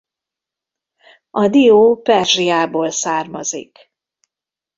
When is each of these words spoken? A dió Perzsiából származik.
A 1.29 1.47
dió 1.47 1.95
Perzsiából 2.01 2.89
származik. 2.91 3.91